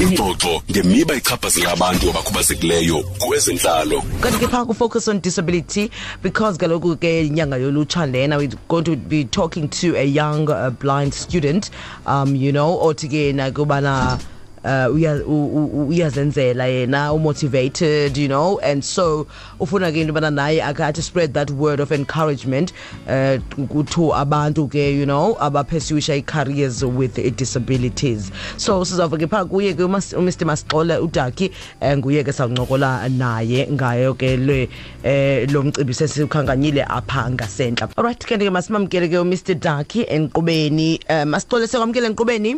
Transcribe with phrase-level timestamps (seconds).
[0.00, 4.02] ingxoxo ngemiba ichaphazela abantu abakhubazekileyo kwezentlalo.
[4.20, 5.90] Kanti ke phaa kufocus on disability
[6.22, 10.68] because kaloku ke inyanga yolutsha lena we're going to be talking to a young uh,
[10.68, 11.70] blind student
[12.04, 14.18] um you know othi ke nakubana
[14.64, 18.58] uh uya- u- u- uyazenzela yena umotivated you know?
[18.60, 19.26] And so
[19.60, 22.72] ufuna ke into yobana naye akathi spread that word of encouragement
[23.06, 28.30] uh kutho abantu ke you know abapursuisha i-careers with disabilities.
[28.56, 30.32] So sizawuva ke phaa kuye ke uMas- umr.
[30.46, 34.68] Masixole udaki um nguye ke sawuncokola naye ngayo ke le
[35.02, 37.88] eh lo mcimbi sesiwukhankanyile apha ngasentla.
[37.96, 39.58] Alright ke ke masimamkele ke umr.
[39.60, 42.56] Daki enkqubeni um masixole sekwamkele enkqubeni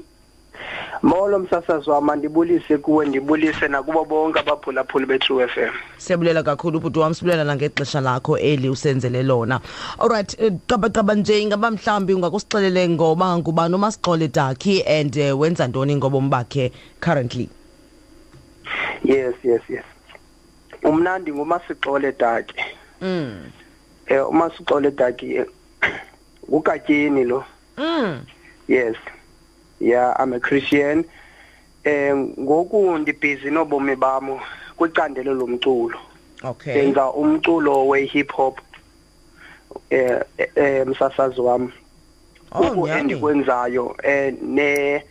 [1.03, 5.73] Molo msasazi wami ndibulise kuwe ndibulise nakubo bonke abaphulaphuli be-True FM.
[5.97, 9.61] siyabulela kakhulu ubhuti wam sibulela nangexesha lakho eli usenzele lona
[9.99, 15.97] alright eh, qabaqaba nje ingaba mhlawumbi ungakusixelele ngoba ngubani umasixole daki and uh, wenza ntoni
[15.97, 17.49] ngobomi bakhe currently
[19.05, 19.85] Yes yes yes.
[20.85, 22.55] Umnandi ngumasixole Daki.
[23.03, 23.51] mm.
[24.07, 25.47] Eh umasixole Daki eh,
[26.49, 27.45] ukatyeni lo.
[27.77, 28.21] Mm.
[28.69, 28.97] Yes.
[29.81, 31.05] Yeah I'm a Christian.
[31.85, 34.41] Eh ngoku ndibhizi nobomi bami
[34.77, 35.99] kwicandelo lomculo.
[36.45, 38.59] okay Senza umculo we hip hop.
[39.91, 41.73] Eh eh, eh msasazi wami.
[42.53, 45.03] oh Kuku nyani endikwenzayo eh ne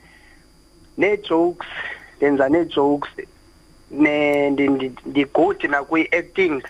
[0.98, 1.68] ne jokes
[2.18, 3.10] ndenza ne jokes
[3.92, 6.62] ne ndi- ndi- ndi-good nakwi acting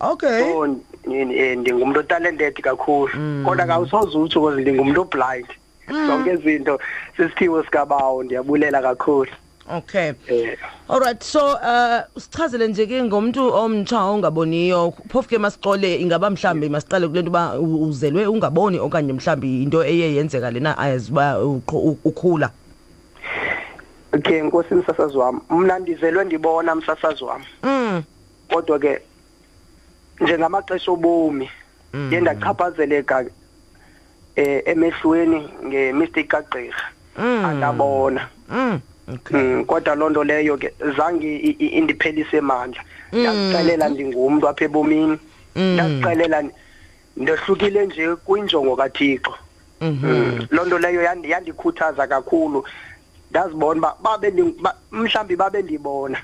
[0.00, 0.66] okay so
[1.06, 3.44] ni- eh, ndingumuntu talented kakhulu Mm.
[3.46, 5.54] kodwa kawusoze utsho because ndingumuntu blind Mm.
[5.88, 6.78] Zonke izinto
[7.16, 9.30] sisiphiwo sikabawo ndiyabulela kakhulu.
[9.76, 10.12] Okay.
[10.28, 10.58] Eh.
[10.88, 14.92] Alright so uh sichazele nje ke ngomuntu omtsha ongaboniyo.
[15.08, 19.84] Phofu ke masixole ingaba mhlambi masiqale kule nto uba u- uzelwe ungaboni okanye mhlambi into
[19.84, 22.50] eye yenzeka lena ayazi uba uqho- u- ukhula.
[24.12, 28.02] Okay nkosi msasazi wami mna ndizelwe ndibona msasazi wami mm.
[28.52, 29.00] kodwa ke
[30.20, 31.50] njengamaxesha obomi
[31.94, 32.06] Mm.
[32.06, 33.24] ndiye ndachaphazeleka
[34.36, 36.84] eh emehlweni ngemistake kagqirha
[37.18, 37.44] Mm.
[37.44, 38.28] andabona.
[38.50, 38.80] Mm.
[39.14, 39.40] okay.
[39.40, 42.82] Mm, kodwa loo nto leyo ke zange i- i- indiphelise mandla.
[43.12, 45.18] Ndazixelela ndingumntu apha ebomini.
[45.56, 45.74] Mm.
[45.74, 46.54] ndazixelela ndi-
[47.16, 49.34] ndohlukile nje kwinjongo kathixo.
[49.80, 50.06] Mhm.
[50.06, 52.64] Mm, loo nto leyo yandi- yandikhuthaza kakhulu.
[53.30, 56.18] Ndazibona uba babe ndi- ba- mhlawumbi babe ndibona.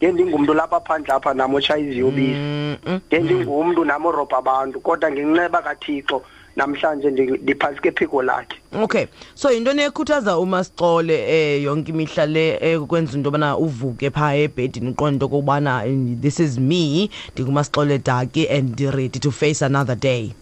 [0.00, 2.38] Ngendingumntu lapha phandle apha nam otshaya iziyobisi.
[2.40, 3.00] Mm, mm.
[3.08, 4.80] ngendingumntu nam orobha abantu.
[4.80, 6.22] Kodwa ngenceba kathixo
[6.56, 8.56] namhlanje ndi- ndiphantsi kephiko lakhe.
[8.82, 9.06] Okay.
[9.34, 15.14] So yintoni ekhuthaza umasixole eh yonke imihla le ekwenza into yobana uvuke phaa ebhedini uqonde
[15.14, 17.10] into okokubana eh, this is me.
[17.34, 20.32] Ndingumasixole daki and ready to face another day.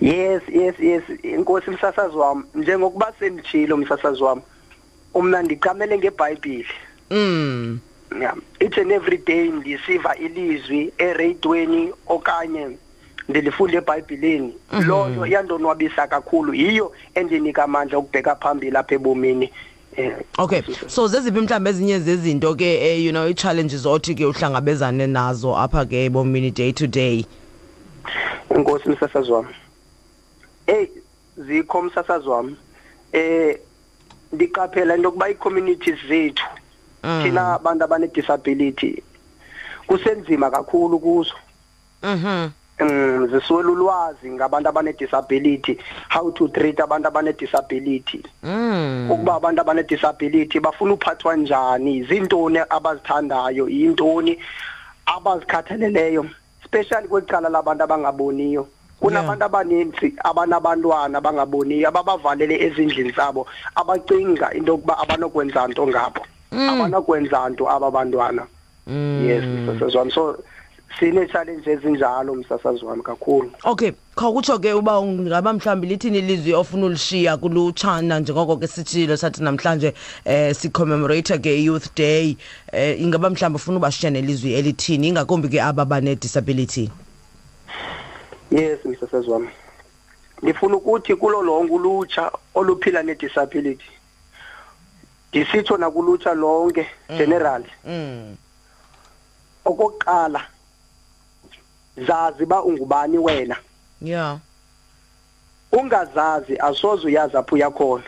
[0.00, 1.02] Yes yes yes.
[1.22, 4.42] Inkosi msasazi wami njengokuba senditshilo msasazi wami
[5.14, 6.66] umna ndicamele ngebhayibhile.
[7.10, 7.78] Mm.
[8.20, 8.34] Yeah.
[8.60, 12.68] each and every day ndisiva ilizwi ereyidweni okanye
[13.28, 14.54] ndilifunde ebhayibhileni.
[14.86, 16.54] Loo nto iyandonwabisa kakhulu.
[16.54, 19.50] Yiyo endinika amandla okubheka phambili apha ebomini.
[19.96, 20.62] Eh okay.
[20.86, 25.84] so zeziphi mhlawumbi ezinye zezinto ke eh, you know ii-challenges othi ke uhlangabezane nazo apha
[25.84, 27.24] ke ebomini day to day?
[28.56, 29.54] Inkosi msasazi wami
[30.66, 30.86] hey
[31.36, 32.56] zikho msasazi wami
[33.12, 33.58] eh
[34.32, 36.44] ndiqaphela into yokuba ii-communities zethu
[37.04, 37.22] Mm.
[37.22, 39.02] thina abantu abane-disability
[39.86, 41.34] kusenzima kakhulu kuzo.
[42.02, 42.48] Mhm.
[42.82, 45.78] Um ziswela ulwazi ngabantu abane-disability
[46.10, 48.22] how to treat abantu abane-disability.
[48.42, 49.10] Mm.
[49.10, 54.38] Ukuba abantu abane-disability bafuna uphathwa njani zintoni abazithandayo yintoni
[55.06, 56.26] abazikhathaleleyo
[56.64, 58.68] especially kwicala labantu abangaboniyo.
[59.00, 66.22] Kunabantu abaninzi abanabantwana abangaboniyo ababavalele ezindlini zabo abacinga into yokuba abanokwenza nto ngabo.
[66.52, 68.46] Abanokwenza nto aba bantwana.
[68.86, 69.24] Mm.
[69.28, 70.12] yes msasazi wami
[70.92, 73.50] so sine-challenge ezinjalo msasazi wami kakhulu.
[73.64, 79.42] Okay khawukutsho ke uba ungaba mhlawumbi lithini ilizwi ofuna ulishiya kulutshana njengoko ke sitshilo sathi
[79.42, 79.94] namhlanje
[80.24, 82.36] eh sicommemorate ke i-youth day.
[82.72, 86.90] Eh ingaba mhlawumbi ufuna ubashiya nelizwi elithini ingakumbi ke aba bane-disability?
[88.50, 89.48] Yes msasazi wami.
[90.42, 93.90] Ndifuna ukuthi kulo lonke ulutsha oluphila ne-disability
[95.32, 96.86] ndisitsho nakulutsha lonke
[97.18, 98.36] general mm.
[99.64, 100.40] Okokuqala
[101.96, 103.56] zazi ba ungubani wena?
[104.00, 104.38] Yeah
[105.72, 108.04] ungazazi asoze uyazi apho uyakhona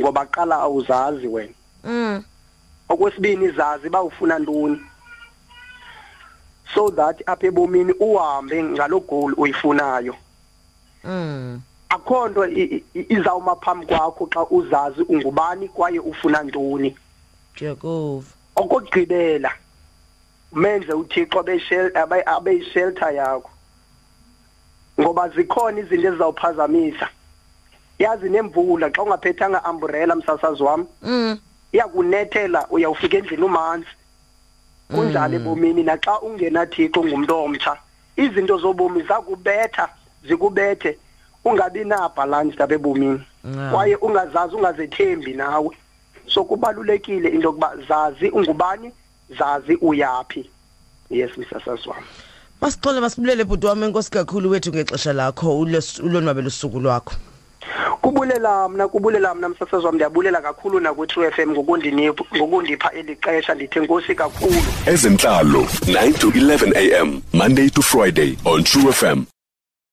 [0.00, 1.52] ngoba qala awuzazi wena.
[1.84, 2.22] Mm.
[2.88, 4.80] Okwesibini zazi ba ufuna ntoni?
[6.74, 10.14] So that apha ebomini uhambe ngalo goal uyifunayo.
[11.04, 11.60] Mm.
[11.88, 16.96] Akho nto i- i- izawuma phambi kwakho xa uzazi ungubani kwaye ufuna ntoni.
[17.56, 18.26] Jehova
[18.56, 19.50] okugqibela
[20.52, 21.44] menze uThixo
[22.26, 23.50] abeyishelter yakho.
[25.00, 27.08] Ngoba zikhona izinto ezizawuphazamisa.
[27.98, 31.38] Yazi nemvula xa ungaphethanga umbrella msasazi wami mm.
[31.72, 33.88] iyakunethela uyawufika endlini umanzi.
[34.88, 37.76] Kunjalo ebomini naxa ungenathixo ngumuntu omtsha
[38.16, 39.88] izinto zobomi zakubetha
[40.28, 40.98] zikubethe
[41.44, 43.22] ungabi na balance lapha ebomini.
[43.44, 43.72] Yeah.
[43.72, 45.70] kwaye ungazazi ungazethembi nawe.
[46.26, 48.92] So kubalulekile into yokuba zazi ungubani
[49.38, 50.50] zazi uyapi
[51.10, 52.06] yes msasazi wami
[52.60, 55.58] Masixole masibulele bhuti wami enkosi kakhulu wethu ngexesha lakho
[56.02, 57.14] ulonwabela usuku lwakho.
[58.00, 63.54] kubulela mna kubulela mna msasazi wami ndiyabulela kakhulu nakwi-true f m ngokundinipha ngokundipha eli xesha
[63.54, 64.62] ndithe nkosi kakhulu.
[64.86, 69.24] Ezentlalo 9 to 11 am monday to friday on true fm